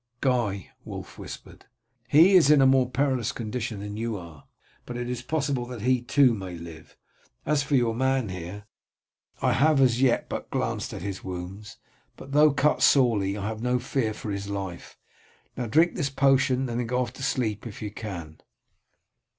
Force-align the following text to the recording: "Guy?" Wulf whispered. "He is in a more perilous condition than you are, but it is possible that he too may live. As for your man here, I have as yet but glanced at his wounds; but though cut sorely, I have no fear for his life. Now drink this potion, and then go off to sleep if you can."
"Guy?" 0.19 0.71
Wulf 0.83 1.19
whispered. 1.19 1.65
"He 2.07 2.33
is 2.33 2.49
in 2.49 2.59
a 2.59 2.65
more 2.65 2.89
perilous 2.89 3.31
condition 3.31 3.81
than 3.81 3.97
you 3.97 4.17
are, 4.17 4.47
but 4.87 4.97
it 4.97 5.07
is 5.07 5.21
possible 5.21 5.63
that 5.67 5.83
he 5.83 6.01
too 6.01 6.33
may 6.33 6.57
live. 6.57 6.97
As 7.45 7.61
for 7.61 7.75
your 7.75 7.93
man 7.93 8.29
here, 8.29 8.65
I 9.43 9.53
have 9.53 9.79
as 9.79 10.01
yet 10.01 10.27
but 10.27 10.49
glanced 10.49 10.91
at 10.91 11.03
his 11.03 11.23
wounds; 11.23 11.77
but 12.17 12.31
though 12.31 12.49
cut 12.51 12.81
sorely, 12.81 13.37
I 13.37 13.47
have 13.47 13.61
no 13.61 13.77
fear 13.77 14.11
for 14.15 14.31
his 14.31 14.49
life. 14.49 14.97
Now 15.55 15.67
drink 15.67 15.93
this 15.93 16.09
potion, 16.09 16.61
and 16.67 16.79
then 16.79 16.87
go 16.87 16.99
off 16.99 17.13
to 17.13 17.21
sleep 17.21 17.67
if 17.67 17.79
you 17.79 17.91
can." 17.91 18.41